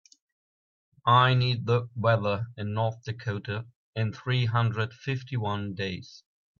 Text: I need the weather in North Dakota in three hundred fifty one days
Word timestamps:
I 1.05 1.35
need 1.35 1.67
the 1.67 1.87
weather 1.95 2.47
in 2.57 2.73
North 2.73 3.03
Dakota 3.03 3.67
in 3.95 4.11
three 4.11 4.45
hundred 4.45 4.93
fifty 4.95 5.37
one 5.37 5.75
days 5.75 6.23